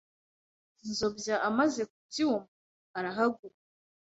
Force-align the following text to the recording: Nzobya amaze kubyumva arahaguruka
Nzobya 0.89 1.35
amaze 1.49 1.81
kubyumva 1.91 2.53
arahaguruka 2.97 3.59